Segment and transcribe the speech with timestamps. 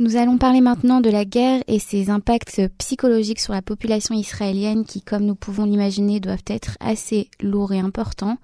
[0.00, 4.86] Nous allons parler maintenant de la guerre et ses impacts psychologiques sur la population israélienne
[4.86, 8.38] qui, comme nous pouvons l'imaginer, doivent être assez lourds et importants.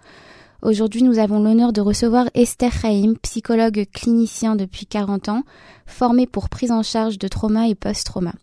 [0.61, 5.45] Aujourd'hui, nous avons l'honneur de recevoir Esther Chaim, psychologue clinicien depuis 40 ans,
[5.87, 8.34] formée pour prise en charge de trauma et post-trauma.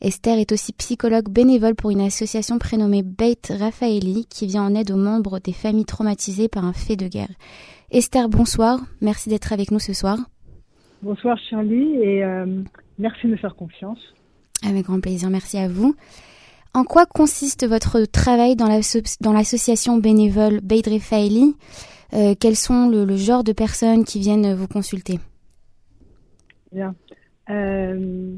[0.00, 4.92] Esther est aussi psychologue bénévole pour une association prénommée Beit Raphaeli qui vient en aide
[4.92, 7.32] aux membres des familles traumatisées par un fait de guerre.
[7.90, 8.78] Esther, bonsoir.
[9.00, 10.18] Merci d'être avec nous ce soir.
[11.04, 12.46] Bonsoir Charlie et euh,
[12.98, 13.98] merci de me faire confiance.
[14.66, 15.94] Avec grand plaisir, merci à vous.
[16.72, 21.56] En quoi consiste votre travail dans l'association bénévole Beidre Faili
[22.14, 25.20] euh, Quels sont le, genre de personnes qui viennent vous consulter?
[26.72, 26.94] Bien.
[27.50, 28.34] Euh,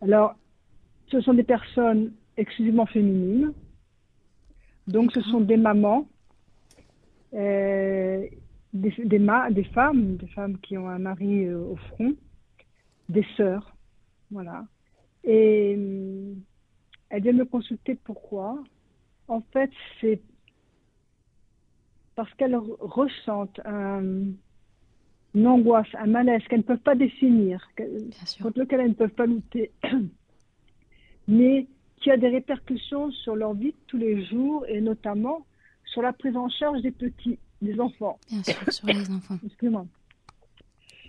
[0.00, 0.34] alors,
[1.12, 3.52] ce sont des personnes exclusivement féminines.
[4.86, 6.08] Donc, ce sont des mamans
[8.72, 9.18] des, des,
[9.50, 12.14] des, femmes, des femmes qui ont un mari euh, au front,
[13.08, 13.74] des sœurs,
[14.30, 14.64] voilà.
[15.24, 16.34] Et euh,
[17.10, 18.62] elles viennent me consulter pourquoi.
[19.28, 20.20] En fait, c'est
[22.14, 24.36] parce qu'elles ressentent une
[25.46, 27.68] angoisse, un malaise qu'elles ne peuvent pas définir,
[28.42, 29.70] contre lequel elles ne peuvent pas lutter,
[31.28, 31.66] mais
[32.00, 35.46] qui a des répercussions sur leur vie de tous les jours et notamment
[35.84, 38.18] sur la prise en charge des petits des enfants.
[38.30, 39.38] Bien sûr, sur les enfants.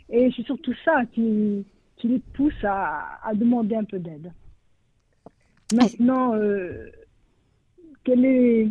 [0.09, 1.65] Et c'est surtout ça qui,
[1.97, 4.31] qui les pousse à, à demander un peu d'aide.
[5.73, 6.89] Maintenant, euh,
[8.03, 8.69] quelle est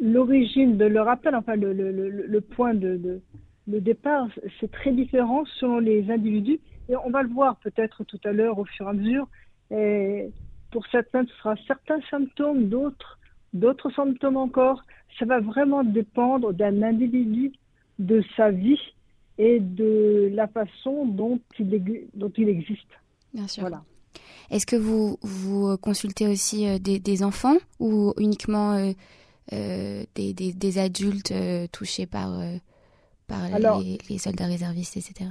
[0.00, 3.20] l'origine de leur appel, enfin le, le, le, le point de, de,
[3.68, 4.28] le départ,
[4.58, 6.58] c'est très différent selon les individus.
[6.88, 9.28] Et on va le voir peut-être tout à l'heure au fur et à mesure.
[9.70, 10.30] Et
[10.70, 13.17] pour certains, ce sera certains symptômes, d'autres,
[13.52, 14.82] d'autres symptômes encore
[15.18, 17.52] ça va vraiment dépendre d'un individu,
[17.98, 18.78] de sa vie
[19.38, 22.88] et de la façon dont il, dont il existe.
[23.34, 23.62] Bien sûr.
[23.62, 23.82] Voilà.
[24.50, 28.92] Est-ce que vous, vous consultez aussi euh, des, des enfants ou uniquement euh,
[29.52, 31.32] euh, des, des, des, adultes
[31.72, 32.40] touchés par,
[33.26, 35.30] par les, les, soldats réservistes, etc.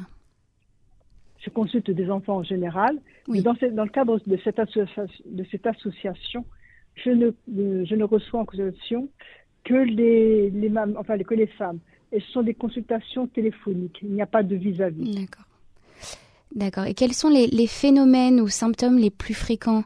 [1.39, 3.00] Je consulte des enfants en général.
[3.27, 3.41] Oui.
[3.41, 6.45] dans, dans, le cadre de cette, de cette association,
[7.03, 7.31] je ne,
[7.85, 9.09] je ne reçois en consultation
[9.63, 11.80] que les, les enfin que les femmes.
[12.12, 14.00] Et ce sont des consultations téléphoniques.
[14.02, 15.13] Il n'y a pas de vis-à-vis.
[15.13, 15.46] D'accord.
[16.56, 16.86] D'accord.
[16.86, 19.84] Et quels sont les, les, phénomènes ou symptômes les plus fréquents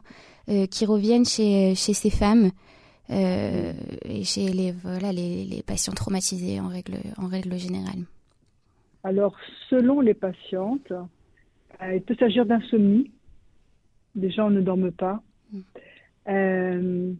[0.48, 2.50] euh, qui reviennent chez, chez ces femmes
[3.10, 3.72] euh,
[4.04, 8.04] et chez les, voilà, les, les, patients traumatisés en règle, en règle générale?
[9.02, 9.36] Alors,
[9.68, 10.92] selon les patientes,
[11.82, 13.10] euh, il peut s'agir d'insomnie.
[14.14, 15.20] Les gens ne dorment pas.
[16.28, 17.12] Euh,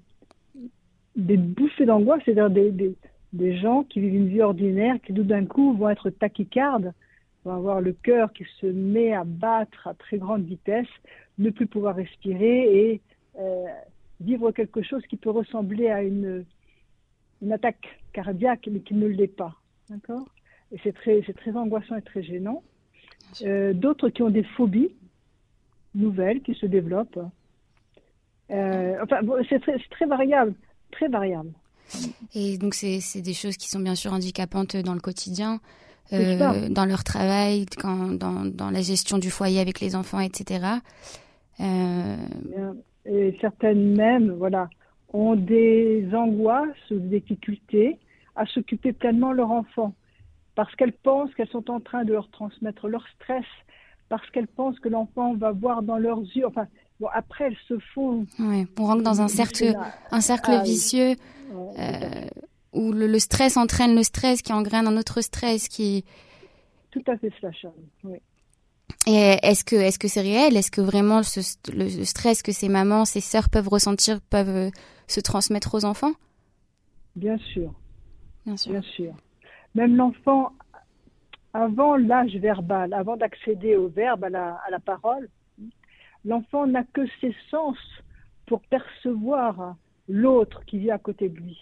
[1.16, 2.94] des bouffées d'angoisse, c'est-à-dire des, des,
[3.32, 6.92] des, gens qui vivent une vie ordinaire, qui tout d'un coup vont être tachycardes,
[7.44, 10.86] vont avoir le cœur qui se met à battre à très grande vitesse,
[11.38, 13.00] ne plus pouvoir respirer et
[13.38, 13.66] euh,
[14.20, 16.44] vivre quelque chose qui peut ressembler à une,
[17.42, 19.56] une attaque cardiaque, mais qui ne l'est pas.
[19.90, 20.26] D'accord?
[20.70, 22.62] Et c'est très, très angoissant et très gênant.
[23.42, 24.94] Euh, D'autres qui ont des phobies
[25.94, 27.20] nouvelles qui se développent.
[28.52, 30.54] Euh, enfin, c'est très, très variable
[30.92, 31.50] très variable.
[32.34, 35.58] Et donc, c'est des choses qui sont bien sûr handicapantes dans le quotidien,
[36.12, 40.64] euh, dans leur travail, quand, dans, dans, la gestion du foyer avec les enfants, etc.
[41.60, 42.16] Euh...
[43.04, 44.70] Et certaines même, voilà,
[45.12, 47.98] ont des angoisses ou des difficultés
[48.36, 49.94] à s'occuper pleinement de leur enfant
[50.54, 53.44] parce qu'elles pensent qu'elles sont en train de leur transmettre leur stress,
[54.08, 56.46] parce qu'elles pensent que l'enfant va voir dans leurs yeux.
[56.46, 56.66] Enfin,
[57.00, 58.26] Bon, après, elles se font.
[58.38, 59.75] Ouais, on rentre dans un cercle,
[60.10, 61.16] un cercle ah vicieux
[61.78, 62.26] euh,
[62.72, 66.04] où le, stress entraîne le stress qui engraine un autre stress qui.
[66.91, 67.52] Tout à fait cela,
[68.04, 68.19] Oui.
[69.06, 70.56] Et est-ce que est-ce que c'est réel?
[70.56, 71.22] Est-ce que vraiment
[71.72, 74.70] le, stress que ces mamans, ces sœurs peuvent ressentir peuvent euh,
[75.08, 76.12] se transmettre aux enfants?
[77.16, 77.72] Bien sûr.
[78.47, 78.72] Bien sûr.
[78.72, 79.14] Bien sûr.
[79.75, 80.52] Même l'enfant,
[81.52, 85.28] avant l'âge verbal, avant d'accéder au verbe, à la, à la parole,
[86.24, 87.76] l'enfant n'a que ses sens
[88.46, 89.76] pour percevoir
[90.08, 91.58] l'autre qui vit à côté de lui.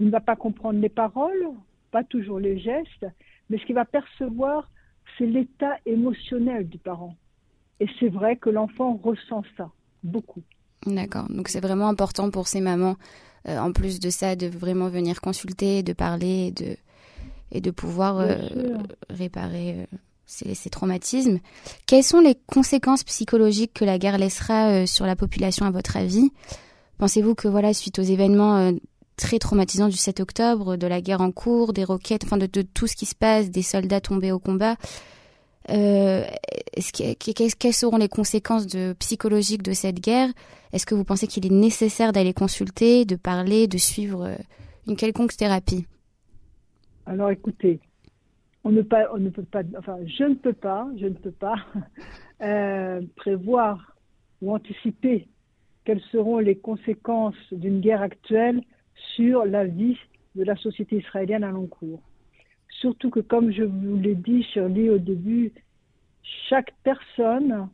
[0.00, 1.48] Il ne va pas comprendre les paroles,
[1.90, 3.06] pas toujours les gestes,
[3.48, 4.68] mais ce qu'il va percevoir,
[5.16, 7.16] c'est l'état émotionnel du parent.
[7.80, 9.70] Et c'est vrai que l'enfant ressent ça,
[10.02, 10.42] beaucoup.
[10.86, 12.96] D'accord, donc c'est vraiment important pour ces mamans,
[13.48, 16.76] euh, en plus de ça, de vraiment venir consulter, de parler et de,
[17.52, 18.36] et de pouvoir euh,
[19.10, 21.38] réparer euh, ces, traumatismes.
[21.86, 25.96] Quelles sont les conséquences psychologiques que la guerre laissera euh, sur la population à votre
[25.96, 26.30] avis?
[26.98, 28.72] Pensez-vous que voilà, suite aux événements euh,
[29.16, 32.86] très traumatisants du 7 octobre, de la guerre en cours, des roquettes, enfin de, tout
[32.86, 34.76] ce qui se passe, des soldats tombés au combat,
[35.70, 36.24] Euh,
[37.58, 38.66] quelles seront les conséquences
[38.98, 40.28] psychologiques de cette guerre?
[40.72, 44.36] Est-ce que vous pensez qu'il est nécessaire d'aller consulter, de parler, de suivre euh,
[44.86, 45.86] une quelconque thérapie?
[47.06, 47.80] Alors écoutez,
[48.64, 51.30] on ne, pas, on ne peut pas, enfin, je ne peux pas, je ne peux
[51.30, 51.56] pas
[52.42, 53.94] euh, prévoir
[54.40, 55.28] ou anticiper
[55.84, 58.62] quelles seront les conséquences d'une guerre actuelle
[59.14, 59.98] sur la vie
[60.34, 62.02] de la société israélienne à long cours.
[62.80, 65.52] Surtout que, comme je vous l'ai dit, Shirley, au début,
[66.48, 67.68] chaque personne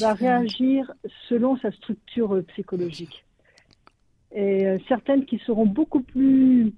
[0.00, 0.92] va réagir
[1.28, 3.24] selon sa structure psychologique.
[4.32, 6.72] Et euh, certaines qui seront beaucoup plus,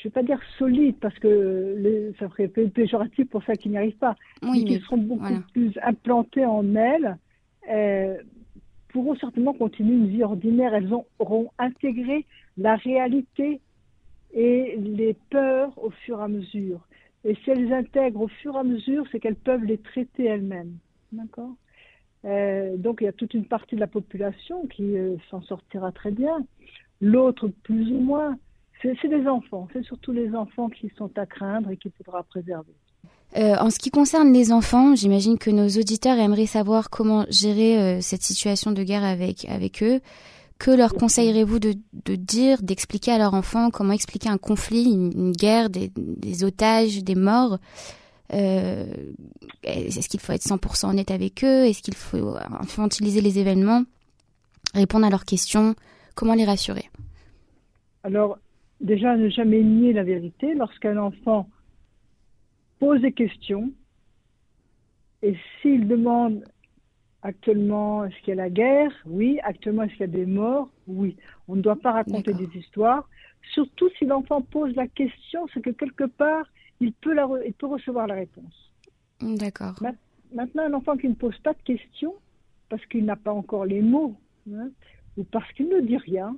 [0.00, 3.76] je ne vais pas dire solides, parce que ça ferait péjoratif pour ça qui n'y
[3.76, 7.18] arrivent pas, mais qui seront beaucoup plus implantées en elles,
[7.70, 8.16] euh,
[8.88, 10.74] pourront certainement continuer une vie ordinaire.
[10.74, 12.24] Elles auront intégré
[12.56, 13.60] la réalité
[14.32, 16.80] et les peurs au fur et à mesure.
[17.24, 20.76] Et si elles intègrent au fur et à mesure, c'est qu'elles peuvent les traiter elles-mêmes.
[21.12, 21.54] D'accord?
[22.24, 25.92] Euh, Donc il y a toute une partie de la population qui euh, s'en sortira
[25.92, 26.44] très bien.
[27.02, 28.38] L'autre, plus ou moins,
[28.82, 29.68] c'est les enfants.
[29.72, 32.72] C'est surtout les enfants qui sont à craindre et qu'il faudra préserver.
[33.36, 38.00] Euh, en ce qui concerne les enfants, j'imagine que nos auditeurs aimeraient savoir comment gérer
[38.02, 40.00] cette situation de guerre avec, avec eux.
[40.60, 41.74] Que leur conseillerez-vous de,
[42.16, 47.58] dire, d'expliquer à leur enfant comment expliquer un conflit, une, guerre, des, otages, des morts?
[48.34, 48.84] Euh,
[49.62, 51.64] Est-ce qu'il faut être 100% honnête avec eux?
[51.64, 53.84] Est-ce qu'il faut infantiliser les événements?
[54.74, 55.74] Répondre à leurs questions?
[56.14, 56.90] Comment les rassurer?
[58.04, 58.36] Alors,
[58.80, 60.54] déjà, ne jamais nier la vérité.
[60.54, 61.48] Lorsqu'un enfant
[62.78, 63.70] pose des questions,
[65.22, 66.44] et s'il demande
[67.22, 68.92] Actuellement, est-ce qu'il y a la guerre?
[69.04, 69.38] Oui.
[69.42, 70.70] Actuellement, est-ce qu'il y a des morts?
[70.86, 71.16] Oui.
[71.48, 73.08] On ne doit pas raconter des histoires.
[73.52, 76.46] Surtout si l'enfant pose la question, c'est que quelque part,
[76.80, 78.72] il peut, la il peut recevoir la réponse.
[79.20, 79.74] D'accord.
[80.32, 82.14] Maintenant, un enfant qui ne pose pas de questions,
[82.70, 84.16] parce qu'il n'a pas encore les mots,
[84.50, 84.70] hein,
[85.16, 86.36] ou parce qu'il ne dit rien,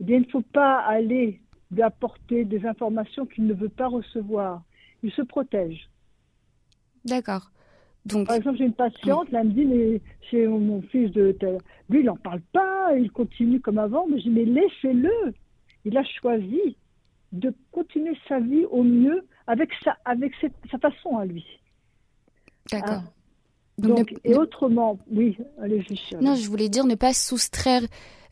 [0.00, 3.88] eh bien, il ne faut pas aller lui apporter des informations qu'il ne veut pas
[3.88, 4.62] recevoir.
[5.02, 5.88] Il se protège.
[7.04, 7.50] D'accord.
[8.08, 10.00] Par exemple, j'ai une patiente, là, elle me dit, mais
[10.30, 11.36] c'est mon fils de
[11.90, 14.06] Lui, il n'en parle pas, il continue comme avant.
[14.08, 15.34] Mais je dis, mais laissez-le.
[15.84, 16.76] Il a choisi
[17.32, 20.32] de continuer sa vie au mieux avec sa, avec
[20.70, 21.44] sa façon à lui.
[22.70, 23.02] D'accord.
[23.06, 23.12] Ah.
[23.78, 26.16] Donc, et autrement, oui, allez-y.
[26.20, 27.82] Non, je voulais dire ne pas soustraire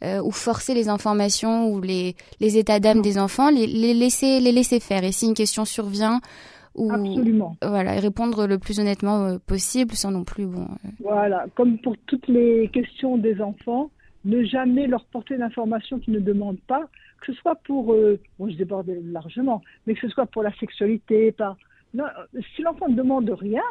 [0.05, 4.41] euh, ou forcer les informations ou les, les états d'âme des enfants, les, les, laisser,
[4.41, 5.05] les laisser faire.
[5.05, 6.21] Et si une question survient,
[6.91, 7.57] Absolument.
[7.63, 10.47] Voilà, et répondre le plus honnêtement euh, possible sans non plus.
[10.47, 10.89] Bon, euh.
[11.01, 13.91] Voilà, comme pour toutes les questions des enfants,
[14.25, 16.89] ne jamais leur porter d'informations qu'ils ne demandent pas,
[17.21, 20.55] que ce soit pour, euh, bon, je déborde largement, mais que ce soit pour la
[20.59, 21.57] sexualité, pas.
[21.95, 22.05] Non,
[22.55, 23.63] si l'enfant ne demande rien,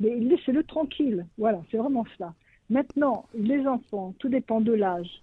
[0.00, 1.24] mais laissez-le tranquille.
[1.38, 2.34] Voilà, c'est vraiment cela.
[2.68, 5.22] Maintenant, les enfants, tout dépend de l'âge.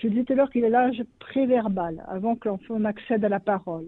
[0.00, 3.40] Je disais tout à l'heure qu'il est l'âge préverbal, avant que l'enfant n'accède à la
[3.40, 3.86] parole.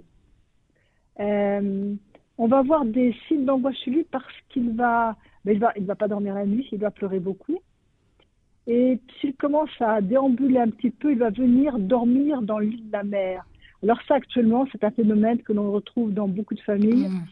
[1.21, 1.95] Euh,
[2.39, 5.85] on va avoir des signes d'angoisse chez lui parce qu'il va, ben, il va, il
[5.85, 7.59] va pas dormir la nuit, il va pleurer beaucoup.
[8.67, 12.93] Et s'il commence à déambuler un petit peu, il va venir dormir dans l'île de
[12.93, 13.47] la mer.
[13.83, 17.09] Alors ça, actuellement, c'est un phénomène que l'on retrouve dans beaucoup de familles.
[17.09, 17.25] Mmh.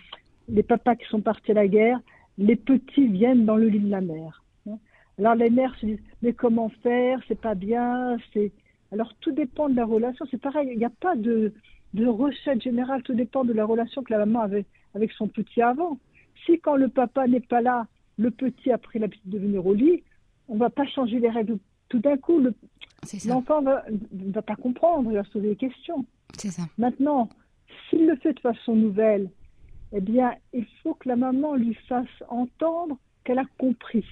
[0.49, 2.00] Les papas qui sont partis à la guerre,
[2.38, 4.43] les petits viennent dans le lit de la mer.
[5.19, 7.20] Alors les mères se disent, mais comment faire?
[7.29, 8.17] C'est pas bien.
[8.32, 8.53] C'est
[8.93, 10.25] alors tout dépend de la relation.
[10.31, 11.53] C'est pareil, il n'y a pas de,
[11.94, 13.03] de recette générale.
[13.03, 15.99] Tout dépend de la relation que la maman avait avec son petit avant.
[16.44, 17.87] Si quand le papa n'est pas là,
[18.19, 20.03] le petit a pris l'habitude de venir au lit,
[20.49, 22.41] on ne va pas changer les règles tout d'un coup.
[23.27, 26.05] L'enfant ne va pas comprendre, il va se poser des questions.
[26.37, 26.63] Ça.
[26.79, 27.29] Maintenant,
[27.89, 29.31] s'il le fait de façon nouvelle,
[29.93, 34.05] eh bien, il faut que la maman lui fasse entendre qu'elle a compris.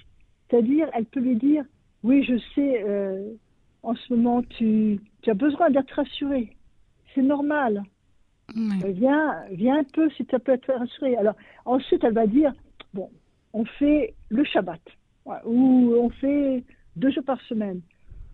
[0.48, 1.64] C'est-à-dire, elle peut lui dire,
[2.02, 3.32] oui, je sais, euh,
[3.88, 6.54] en ce moment, tu, tu as besoin d'être rassuré.
[7.14, 7.82] C'est normal.
[8.54, 11.16] Viens, viens un peu si ça peut être rassuré.
[11.16, 12.52] Alors, ensuite, elle va dire
[12.92, 13.10] bon,
[13.52, 14.80] on fait le Shabbat,
[15.44, 16.64] ou on fait
[16.96, 17.80] deux jours par semaine,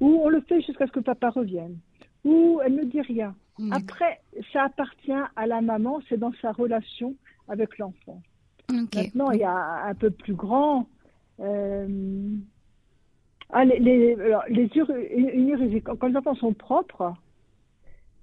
[0.00, 1.78] ou on le fait jusqu'à ce que papa revienne,
[2.24, 3.34] ou elle ne dit rien.
[3.70, 4.20] Après,
[4.52, 7.14] ça appartient à la maman, c'est dans sa relation
[7.48, 8.20] avec l'enfant.
[8.70, 10.88] Maintenant, il y a un peu plus grand.
[11.38, 12.36] Euh,
[13.56, 14.16] ah, les, les,
[14.48, 17.14] les, quand les enfants sont propres,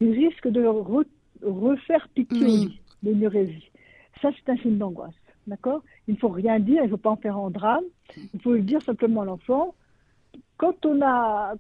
[0.02, 0.66] ils risquent de
[1.42, 2.68] refaire piquer
[3.02, 3.72] l'énurésie.
[4.22, 5.16] Ça, c'est un signe d'angoisse.
[5.48, 5.84] D'accord?
[6.08, 7.86] Il ne faut rien dire, il ne faut pas en faire un drame.
[8.34, 9.74] Il faut le dire simplement à l'enfant.
[10.58, 11.54] Quand on a,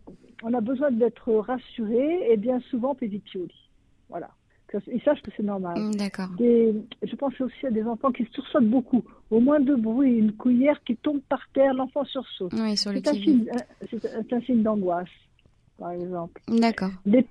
[0.44, 3.08] on a besoin d'être rassuré, et eh bien souvent, on
[4.10, 4.32] Voilà.
[4.88, 5.78] Ils sachent que c'est normal.
[5.78, 6.30] Mm, d'accord.
[6.40, 9.04] je pense aussi à des enfants qui sursautent beaucoup.
[9.30, 12.54] Au moins de bruit, une cuillère qui tombe par terre, l'enfant sursaute.
[12.54, 13.46] Oui, sur c'est, un signe,
[13.90, 15.10] c'est un signe d'angoisse,
[15.78, 16.42] par exemple.
[16.48, 16.92] D'accord.
[17.06, 17.26] Les,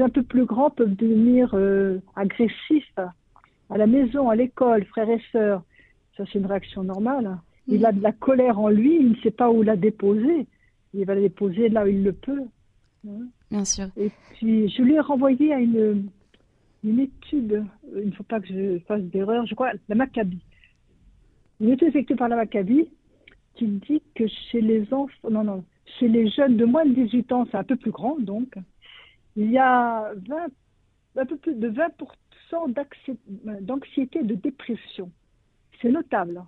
[0.00, 2.98] un peu plus grands peuvent devenir euh, agressifs
[3.70, 5.62] à la maison, à l'école, frères et sœurs.
[6.16, 7.38] Ça, c'est une réaction normale.
[7.68, 7.84] Il mm.
[7.84, 10.46] a de la colère en lui, il ne sait pas où la déposer.
[10.94, 12.42] Il va la déposer là où il le peut.
[13.50, 13.86] Bien sûr.
[13.96, 16.08] Et puis, je lui ai renvoyé à une,
[16.84, 17.64] une étude,
[17.96, 20.40] il ne faut pas que je fasse d'erreur, je crois, la Maccabi.
[21.60, 22.88] Une étude effectuée par la Maccabi
[23.54, 25.64] qui dit que chez les enfants, non, non,
[25.98, 28.54] chez les jeunes de moins de 18 ans, c'est un peu plus grand donc,
[29.36, 30.46] il y a 20,
[31.16, 32.72] un peu plus de 20%
[33.60, 35.10] d'anxiété, de dépression.
[35.80, 36.42] C'est notable.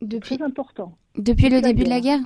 [0.00, 0.96] Depuis, très important.
[1.16, 2.20] Depuis le début de la guerre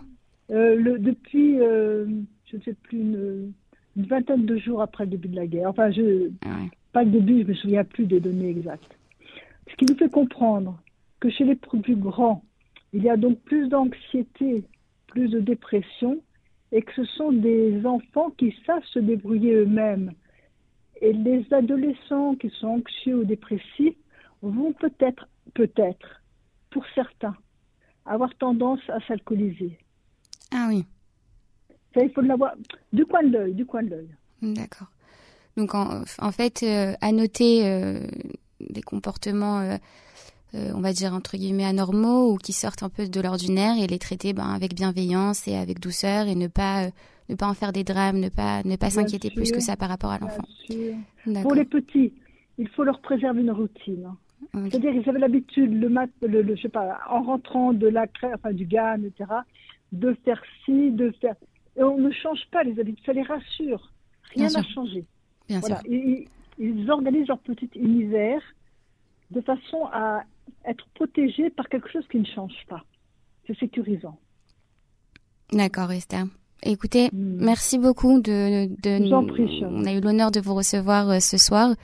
[0.51, 2.07] euh, le, Depuis, euh,
[2.47, 3.53] je ne sais plus, une,
[3.97, 5.71] vingtaine de jours après le début de la guerre.
[5.71, 6.59] Enfin, je, ah
[6.95, 8.97] pas le début, je me souviens plus des données exactes.
[9.69, 10.81] Ce qui nous fait comprendre
[11.19, 12.43] que chez les plus grands,
[12.93, 14.65] il y a donc plus d'anxiété,
[15.09, 16.23] plus de dépression,
[16.71, 20.13] et que ce sont des enfants qui savent se débrouiller eux-mêmes.
[21.03, 23.97] Et les adolescents qui sont anxieux ou dépressifs
[24.43, 26.23] vont peut-être, peut-être,
[26.71, 27.37] pour certains,
[28.07, 29.79] avoir tendance à s'alcooliser.
[30.53, 30.85] Ah oui.
[31.93, 32.55] Ça, il faut l'avoir
[32.93, 34.09] du coin de l'œil, du coin de l'œil.
[34.43, 34.89] D'accord.
[35.57, 38.01] Donc en, fait, euh, à noter euh,
[38.61, 43.21] des comportements, euh, on va dire entre guillemets anormaux ou qui sortent un peu de
[43.21, 46.89] l'ordinaire et les traiter ben, avec bienveillance et avec douceur et ne pas
[47.29, 49.89] ne pas en faire des drames, ne pas ne pas s'inquiéter plus que ça par
[49.89, 50.45] rapport à l'enfant.
[51.43, 52.13] Pour les petits,
[52.59, 54.09] il faut leur préserver une routine.
[54.53, 58.35] C'est-à-dire qu'ils avaient l'habitude le, mat, le, je sais pas, en rentrant de la crème,
[58.35, 59.31] enfin du GAN, etc.,
[59.93, 61.35] de faire ci, de faire.
[61.77, 63.91] Et on ne change pas les habitudes, ça les rassure.
[64.35, 65.05] Rien n'a changé
[65.49, 65.81] voilà.
[65.87, 68.41] Ils, organisent leur petite univers
[69.31, 70.23] de façon à
[70.65, 72.85] être protégés par quelque chose qui ne change pas.
[73.47, 74.17] C'est sécurisant.
[75.53, 76.27] D'accord, Esther.
[76.63, 77.45] Écoutez, hmm.
[77.45, 81.75] merci beaucoup de, de on a eu l'honneur de vous recevoir euh, ce soir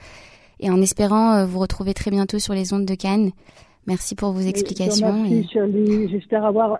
[0.58, 3.30] et en espérant euh, vous retrouver très bientôt sur les ondes de Cannes.
[3.86, 5.12] Merci pour vos explications.
[5.12, 6.78] Merci, J'espère avoir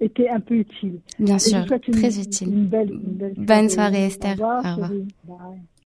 [0.00, 1.00] été un peu utile.
[1.18, 2.48] Bien sûr, très utile.
[2.48, 2.92] Une belle,
[3.36, 4.36] Bonne soirée, Esther.
[4.40, 4.90] Au revoir.